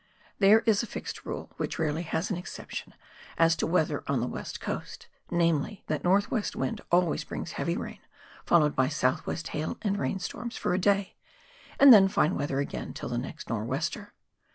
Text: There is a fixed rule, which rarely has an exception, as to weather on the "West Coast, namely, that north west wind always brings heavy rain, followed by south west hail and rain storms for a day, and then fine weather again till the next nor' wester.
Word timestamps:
There 0.39 0.61
is 0.61 0.81
a 0.81 0.87
fixed 0.87 1.27
rule, 1.27 1.51
which 1.57 1.77
rarely 1.77 2.01
has 2.01 2.31
an 2.31 2.35
exception, 2.35 2.95
as 3.37 3.55
to 3.57 3.67
weather 3.67 4.03
on 4.07 4.19
the 4.19 4.25
"West 4.25 4.59
Coast, 4.59 5.05
namely, 5.29 5.83
that 5.85 6.03
north 6.03 6.31
west 6.31 6.55
wind 6.55 6.81
always 6.91 7.23
brings 7.23 7.51
heavy 7.51 7.77
rain, 7.77 7.99
followed 8.43 8.75
by 8.75 8.87
south 8.87 9.27
west 9.27 9.49
hail 9.49 9.77
and 9.83 9.99
rain 9.99 10.17
storms 10.17 10.57
for 10.57 10.73
a 10.73 10.79
day, 10.79 11.17
and 11.79 11.93
then 11.93 12.07
fine 12.07 12.33
weather 12.33 12.59
again 12.59 12.93
till 12.95 13.09
the 13.09 13.19
next 13.19 13.47
nor' 13.47 13.63
wester. 13.63 14.15